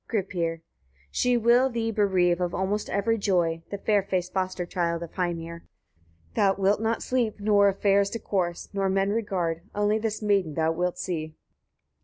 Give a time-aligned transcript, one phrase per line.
[0.09, 0.61] Gripir.
[1.11, 1.11] 29.
[1.11, 5.61] She will thee bereave of almost every joy, the fair faced foster child of Heimir.
[6.33, 10.71] Thou wilt not sleep, nor of affairs discourse, nor men regard; only this maiden thou
[10.71, 11.35] wilt see.